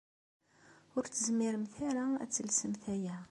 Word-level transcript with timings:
Ur 0.97 1.03
tezmiremt 1.07 1.75
ara 1.89 2.05
ad 2.23 2.29
telsemt 2.31 2.83
aya. 2.93 3.15